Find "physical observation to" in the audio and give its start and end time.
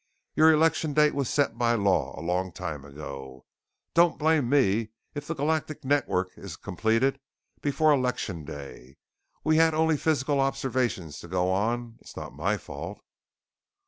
9.97-11.27